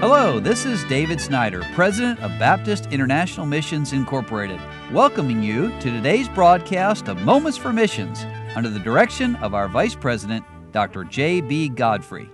Hello, 0.00 0.40
this 0.40 0.64
is 0.64 0.82
David 0.84 1.20
Snyder, 1.20 1.62
President 1.74 2.18
of 2.20 2.30
Baptist 2.38 2.86
International 2.86 3.44
Missions 3.44 3.92
Incorporated, 3.92 4.58
welcoming 4.92 5.42
you 5.42 5.68
to 5.80 5.90
today's 5.90 6.26
broadcast 6.26 7.06
of 7.06 7.20
Moments 7.20 7.58
for 7.58 7.70
Missions 7.70 8.24
under 8.56 8.70
the 8.70 8.78
direction 8.78 9.36
of 9.36 9.52
our 9.52 9.68
Vice 9.68 9.94
President, 9.94 10.42
Dr. 10.72 11.04
J.B. 11.04 11.68
Godfrey. 11.68 12.30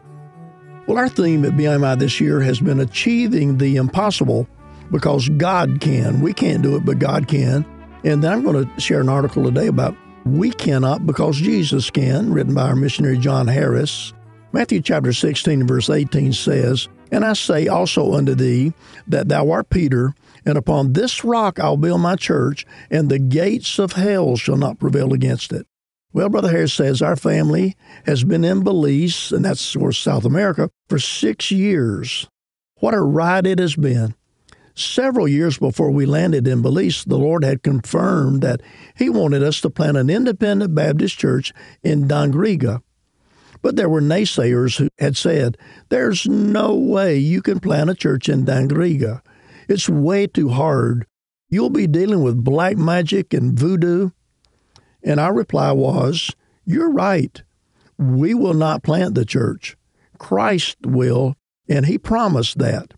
Well, 0.87 0.97
our 0.97 1.09
theme 1.09 1.45
at 1.45 1.55
BIMI 1.55 1.99
this 1.99 2.21
year 2.21 2.41
has 2.41 2.61
been 2.61 2.79
achieving 2.79 3.59
the 3.59 3.75
impossible 3.75 4.47
because 4.93 5.29
God 5.31 5.81
can. 5.81 6.21
We 6.21 6.33
can't 6.33 6.63
do 6.63 6.77
it, 6.77 6.85
but 6.85 7.01
God 7.01 7.27
can. 7.27 7.67
And 8.05 8.23
then 8.23 8.33
I'm 8.33 8.45
going 8.45 8.65
to 8.65 8.81
share 8.81 9.01
an 9.01 9.09
article 9.09 9.43
today 9.43 9.67
about 9.67 9.97
We 10.25 10.53
Cannot 10.53 11.05
Because 11.05 11.37
Jesus 11.37 11.91
Can, 11.91 12.33
written 12.33 12.55
by 12.55 12.69
our 12.69 12.77
missionary 12.77 13.19
John 13.19 13.49
Harris. 13.49 14.13
Matthew 14.53 14.81
chapter 14.81 15.13
16, 15.13 15.67
verse 15.67 15.91
18 15.91 16.33
says, 16.33 16.89
And 17.11 17.25
I 17.25 17.35
say 17.35 17.69
also 17.69 18.15
unto 18.15 18.35
thee 18.35 18.73
that 19.07 19.29
thou 19.29 19.51
art 19.51 19.71
Peter, 19.71 20.15
and 20.45 20.59
upon 20.59 20.93
this 20.93 21.25
rock 21.25 21.59
I'll 21.59 21.77
build 21.77 22.01
my 22.01 22.17
church, 22.17 22.67
and 22.91 23.09
the 23.09 23.19
gates 23.19 23.79
of 23.79 23.93
hell 23.93 24.37
shall 24.37 24.57
not 24.57 24.79
prevail 24.79 25.13
against 25.13 25.53
it. 25.53 25.67
Well, 26.13 26.29
Brother 26.29 26.51
Harris 26.51 26.73
says 26.73 27.03
our 27.03 27.17
family 27.17 27.77
has 28.07 28.25
been 28.25 28.45
in 28.45 28.65
Belize, 28.65 29.33
and 29.33 29.45
that's 29.45 29.77
course 29.77 29.99
South 29.99 30.25
America, 30.25 30.71
for 30.89 30.99
six 30.99 31.51
years. 31.51 32.27
What 32.81 32.95
a 32.95 33.01
ride 33.01 33.47
it 33.47 33.59
has 33.59 33.77
been. 33.77 34.15
Several 34.75 35.27
years 35.27 35.59
before 35.59 35.91
we 35.91 36.07
landed 36.07 36.47
in 36.47 36.63
Belize, 36.63 37.05
the 37.05 37.19
Lord 37.19 37.45
had 37.45 37.63
confirmed 37.63 38.43
that 38.43 38.61
He 38.97 39.09
wanted 39.09 39.43
us 39.43 39.61
to 39.63 39.71
plant 39.71 39.97
an 39.97 40.11
independent 40.11 40.75
Baptist 40.75 41.19
church 41.19 41.53
in 41.83 42.07
Dangriga. 42.09 42.83
But 43.63 43.77
there 43.77 43.89
were 43.89 44.01
naysayers 44.01 44.79
who 44.79 44.89
had 44.99 45.17
said, 45.17 45.57
There's 45.89 46.27
no 46.27 46.75
way 46.75 47.17
you 47.17 47.43
can 47.43 47.61
plant 47.61 47.91
a 47.91 47.95
church 47.95 48.29
in 48.29 48.45
Dangriga. 48.45 49.23
It's 49.69 49.89
way 49.89 50.27
too 50.27 50.51
hard. 50.51 51.07
You'll 51.49 51.71
be 51.71 51.87
dealing 51.87 52.23
with 52.23 52.45
black 52.45 52.77
magic 52.77 53.33
and 53.33 53.59
voodoo. 53.59 54.11
And 55.03 55.21
our 55.21 55.35
reply 55.35 55.73
was, 55.73 56.31
You're 56.65 56.91
right. 56.91 57.43
We 57.99 58.35
will 58.35 58.55
not 58.55 58.83
plant 58.83 59.15
the 59.15 59.25
church. 59.25 59.77
Christ 60.19 60.77
will, 60.85 61.35
and 61.69 61.87
He 61.87 61.99
promised 61.99 62.59
that. 62.59 62.95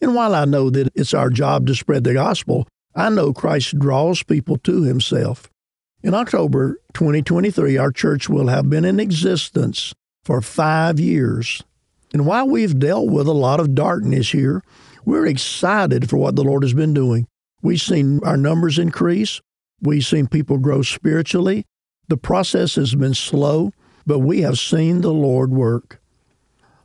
And 0.00 0.14
while 0.14 0.34
I 0.34 0.44
know 0.44 0.70
that 0.70 0.92
it's 0.94 1.14
our 1.14 1.30
job 1.30 1.66
to 1.66 1.74
spread 1.74 2.04
the 2.04 2.14
gospel, 2.14 2.66
I 2.94 3.10
know 3.10 3.32
Christ 3.32 3.78
draws 3.78 4.22
people 4.22 4.56
to 4.58 4.82
Himself. 4.82 5.49
In 6.02 6.14
October 6.14 6.80
2023, 6.94 7.76
our 7.76 7.92
church 7.92 8.26
will 8.26 8.46
have 8.46 8.70
been 8.70 8.86
in 8.86 8.98
existence 8.98 9.92
for 10.24 10.40
five 10.40 10.98
years. 10.98 11.62
And 12.14 12.24
while 12.24 12.48
we've 12.48 12.78
dealt 12.78 13.10
with 13.10 13.26
a 13.26 13.32
lot 13.32 13.60
of 13.60 13.74
darkness 13.74 14.32
here, 14.32 14.62
we're 15.04 15.26
excited 15.26 16.08
for 16.08 16.16
what 16.16 16.36
the 16.36 16.42
Lord 16.42 16.62
has 16.62 16.72
been 16.72 16.94
doing. 16.94 17.26
We've 17.60 17.80
seen 17.80 18.20
our 18.24 18.38
numbers 18.38 18.78
increase. 18.78 19.42
We've 19.82 20.04
seen 20.04 20.26
people 20.26 20.56
grow 20.56 20.80
spiritually. 20.80 21.66
The 22.08 22.16
process 22.16 22.76
has 22.76 22.94
been 22.94 23.14
slow, 23.14 23.72
but 24.06 24.20
we 24.20 24.40
have 24.40 24.58
seen 24.58 25.02
the 25.02 25.12
Lord 25.12 25.50
work. 25.50 26.00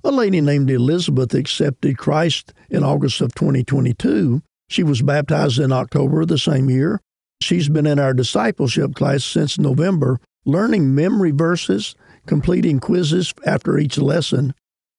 A 0.03 0.11
lady 0.11 0.41
named 0.41 0.69
Elizabeth 0.69 1.33
accepted 1.33 1.97
Christ 1.97 2.53
in 2.69 2.83
August 2.83 3.21
of 3.21 3.33
2022. 3.33 4.41
She 4.67 4.83
was 4.83 5.01
baptized 5.01 5.57
in 5.57 5.71
October 5.71 6.21
of 6.21 6.27
the 6.27 6.37
same 6.37 6.69
year. 6.69 6.99
She's 7.41 7.69
been 7.69 7.85
in 7.85 7.99
our 7.99 8.13
discipleship 8.13 8.95
class 8.95 9.23
since 9.23 9.59
November, 9.59 10.19
learning 10.45 10.95
memory 10.95 11.31
verses, 11.31 11.95
completing 12.25 12.79
quizzes 12.79 13.33
after 13.45 13.77
each 13.77 13.97
lesson. 13.97 14.53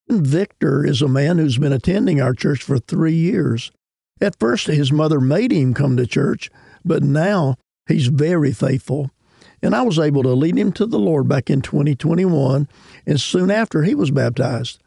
Victor 0.08 0.84
is 0.84 1.02
a 1.02 1.08
man 1.08 1.38
who's 1.38 1.58
been 1.58 1.72
attending 1.72 2.20
our 2.20 2.34
church 2.34 2.62
for 2.62 2.78
three 2.78 3.14
years. 3.14 3.72
At 4.20 4.38
first, 4.38 4.66
his 4.66 4.92
mother 4.92 5.20
made 5.20 5.52
him 5.52 5.74
come 5.74 5.96
to 5.96 6.06
church, 6.06 6.50
but 6.84 7.02
now 7.02 7.56
he's 7.86 8.06
very 8.06 8.52
faithful. 8.52 9.10
And 9.62 9.74
I 9.74 9.82
was 9.82 9.98
able 9.98 10.22
to 10.22 10.30
lead 10.30 10.56
him 10.56 10.72
to 10.72 10.86
the 10.86 10.98
Lord 10.98 11.28
back 11.28 11.50
in 11.50 11.60
2021, 11.62 12.68
and 13.06 13.20
soon 13.20 13.50
after, 13.50 13.82
he 13.82 13.94
was 13.94 14.10
baptized. 14.10 14.78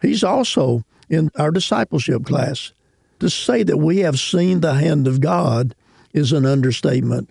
He's 0.00 0.22
also 0.22 0.84
in 1.08 1.30
our 1.36 1.50
discipleship 1.50 2.24
class. 2.24 2.72
To 3.20 3.30
say 3.30 3.62
that 3.62 3.76
we 3.76 3.98
have 3.98 4.18
seen 4.18 4.60
the 4.60 4.74
hand 4.74 5.06
of 5.06 5.20
God 5.20 5.74
is 6.12 6.32
an 6.32 6.46
understatement. 6.46 7.30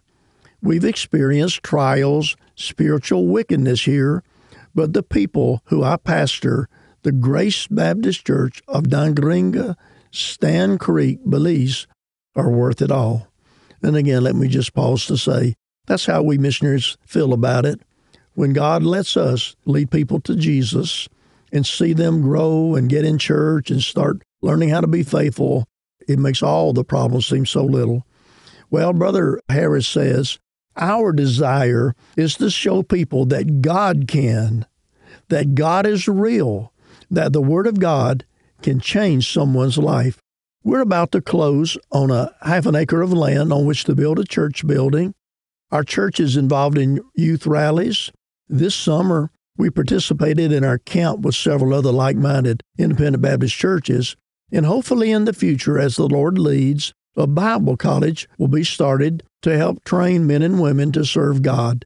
We've 0.62 0.86
experienced 0.86 1.64
trials, 1.64 2.36
spiritual 2.56 3.28
wickedness 3.28 3.86
here, 3.86 4.24
but 4.76 4.94
the 4.94 5.04
people 5.04 5.62
who 5.66 5.84
I 5.84 5.98
pastor, 5.98 6.70
the 7.02 7.12
Grace 7.12 7.68
Baptist 7.68 8.26
Church 8.26 8.62
of 8.68 8.84
Dangriga, 8.84 9.76
Stann 10.12 10.78
Creek, 10.78 11.20
Belize, 11.26 11.88
are 12.36 12.50
worth 12.50 12.82
it 12.82 12.92
all. 12.92 13.28
And 13.82 13.96
again, 13.96 14.24
let 14.24 14.36
me 14.36 14.48
just 14.48 14.74
pause 14.74 15.06
to 15.08 15.18
say 15.18 15.56
that's 15.88 16.06
how 16.06 16.22
we 16.22 16.38
missionaries 16.38 16.98
feel 17.06 17.34
about 17.34 17.66
it. 17.66 17.82
When 18.34 18.54
God 18.54 18.84
lets 18.84 19.18
us 19.18 19.56
lead 19.66 19.92
people 19.92 20.22
to 20.22 20.36
Jesus 20.36 21.10
and 21.52 21.66
see 21.66 21.94
them 21.94 22.22
grow 22.22 22.76
and 22.76 22.90
get 22.90 23.04
in 23.04 23.18
church 23.18 23.72
and 23.72 23.82
start 23.82 24.22
learning 24.42 24.70
how 24.70 24.82
to 24.82 24.88
be 24.88 25.04
faithful, 25.04 25.66
it 26.08 26.20
makes 26.20 26.42
all 26.42 26.72
the 26.72 26.84
problems 26.84 27.28
seem 27.28 27.46
so 27.46 27.66
little. 27.66 28.06
Well, 28.72 28.94
Brother 28.94 29.42
Harris 29.50 29.88
says, 29.88 30.40
our 30.78 31.12
desire 31.12 31.94
is 32.16 32.36
to 32.36 32.50
show 32.50 32.82
people 32.82 33.26
that 33.26 33.62
God 33.62 34.08
can, 34.08 34.66
that 35.28 35.56
God 35.56 35.86
is 35.86 36.08
real, 36.08 36.72
that 37.10 37.34
the 37.34 37.42
Word 37.42 37.68
of 37.68 37.80
God 37.80 38.26
can 38.62 38.80
change 38.80 39.32
someone's 39.32 39.78
life. 39.78 40.20
We're 40.64 40.80
about 40.80 41.12
to 41.12 41.22
close 41.22 41.78
on 41.92 42.12
a 42.12 42.34
half 42.42 42.66
an 42.66 42.76
acre 42.76 43.02
of 43.02 43.12
land 43.12 43.52
on 43.52 43.66
which 43.66 43.84
to 43.86 43.96
build 43.96 44.20
a 44.20 44.24
church 44.24 44.66
building. 44.66 45.14
Our 45.72 45.84
church 45.84 46.20
is 46.20 46.38
involved 46.38 46.78
in 46.78 47.02
youth 47.14 47.46
rallies. 47.46 48.12
This 48.48 48.76
summer, 48.76 49.32
we 49.58 49.70
participated 49.70 50.52
in 50.52 50.64
our 50.64 50.78
camp 50.78 51.22
with 51.22 51.36
several 51.36 51.74
other 51.74 51.92
like 51.92 52.16
minded 52.16 52.62
independent 52.78 53.22
Baptist 53.22 53.56
churches. 53.56 54.16
And 54.52 54.66
hopefully, 54.66 55.12
in 55.12 55.26
the 55.26 55.34
future, 55.34 55.80
as 55.80 55.96
the 55.96 56.08
Lord 56.08 56.38
leads, 56.38 56.94
a 57.16 57.28
Bible 57.28 57.76
college 57.78 58.30
will 58.38 58.48
be 58.48 58.64
started 58.64 59.24
to 59.42 59.58
help 59.58 59.84
train 59.84 60.26
men 60.26 60.42
and 60.42 60.62
women 60.62 60.92
to 60.94 61.04
serve 61.04 61.42
God. 61.42 61.86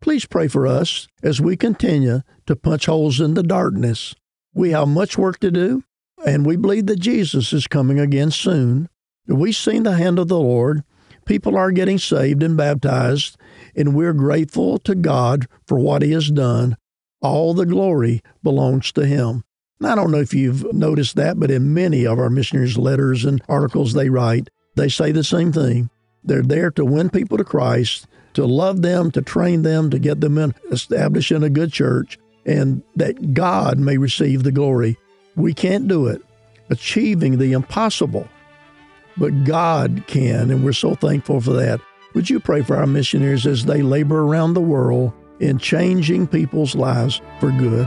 Please 0.00 0.26
pray 0.26 0.48
for 0.48 0.66
us 0.66 1.08
as 1.22 1.40
we 1.40 1.56
continue 1.56 2.20
to 2.46 2.56
punch 2.56 2.86
holes 2.86 3.20
in 3.20 3.34
the 3.34 3.42
darkness. 3.42 4.14
We 4.54 4.70
have 4.70 4.88
much 4.88 5.18
work 5.18 5.40
to 5.40 5.50
do, 5.50 5.84
and 6.24 6.46
we 6.46 6.56
believe 6.56 6.86
that 6.86 7.00
Jesus 7.00 7.52
is 7.52 7.66
coming 7.66 7.98
again 7.98 8.30
soon. 8.30 8.88
We've 9.26 9.56
seen 9.56 9.82
the 9.82 9.96
hand 9.96 10.18
of 10.18 10.28
the 10.28 10.38
Lord. 10.38 10.82
People 11.24 11.56
are 11.56 11.72
getting 11.72 11.98
saved 11.98 12.42
and 12.42 12.56
baptized, 12.56 13.36
and 13.76 13.94
we're 13.94 14.12
grateful 14.14 14.78
to 14.78 14.94
God 14.94 15.46
for 15.66 15.78
what 15.78 16.02
He 16.02 16.12
has 16.12 16.30
done. 16.30 16.76
All 17.20 17.54
the 17.54 17.66
glory 17.66 18.22
belongs 18.42 18.92
to 18.92 19.04
Him. 19.04 19.44
And 19.80 19.88
I 19.88 19.94
don't 19.94 20.10
know 20.10 20.20
if 20.20 20.34
you've 20.34 20.72
noticed 20.72 21.16
that, 21.16 21.38
but 21.38 21.50
in 21.50 21.74
many 21.74 22.06
of 22.06 22.18
our 22.18 22.30
missionaries' 22.30 22.78
letters 22.78 23.24
and 23.24 23.42
articles 23.48 23.92
they 23.92 24.08
write, 24.08 24.48
they 24.78 24.88
say 24.88 25.12
the 25.12 25.24
same 25.24 25.52
thing. 25.52 25.90
They're 26.24 26.42
there 26.42 26.70
to 26.72 26.84
win 26.84 27.10
people 27.10 27.38
to 27.38 27.44
Christ, 27.44 28.06
to 28.34 28.44
love 28.46 28.82
them, 28.82 29.10
to 29.12 29.22
train 29.22 29.62
them, 29.62 29.90
to 29.90 29.98
get 29.98 30.20
them 30.20 30.38
in, 30.38 30.54
established 30.70 31.32
in 31.32 31.42
a 31.42 31.50
good 31.50 31.72
church, 31.72 32.18
and 32.44 32.82
that 32.96 33.34
God 33.34 33.78
may 33.78 33.98
receive 33.98 34.42
the 34.42 34.52
glory. 34.52 34.96
We 35.36 35.54
can't 35.54 35.88
do 35.88 36.06
it, 36.06 36.22
achieving 36.70 37.38
the 37.38 37.52
impossible, 37.52 38.28
but 39.16 39.44
God 39.44 40.04
can, 40.06 40.50
and 40.50 40.64
we're 40.64 40.72
so 40.72 40.94
thankful 40.94 41.40
for 41.40 41.52
that. 41.52 41.80
Would 42.14 42.30
you 42.30 42.40
pray 42.40 42.62
for 42.62 42.76
our 42.76 42.86
missionaries 42.86 43.46
as 43.46 43.64
they 43.64 43.82
labor 43.82 44.22
around 44.22 44.54
the 44.54 44.60
world 44.60 45.12
in 45.40 45.58
changing 45.58 46.26
people's 46.26 46.74
lives 46.74 47.20
for 47.38 47.50
good? 47.52 47.86